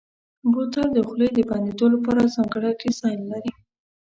بوتل 0.51 0.87
د 0.93 0.99
خولې 1.07 1.27
د 1.33 1.39
بندېدو 1.49 1.85
لپاره 1.95 2.31
ځانګړی 2.35 2.71
ډیزاین 2.81 3.19
لري. 3.31 3.51